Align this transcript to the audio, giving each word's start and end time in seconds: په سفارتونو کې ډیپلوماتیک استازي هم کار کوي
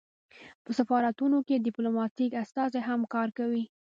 په 0.63 0.71
سفارتونو 0.79 1.37
کې 1.47 1.63
ډیپلوماتیک 1.67 2.31
استازي 2.43 2.81
هم 2.87 3.01
کار 3.13 3.29
کوي 3.37 3.63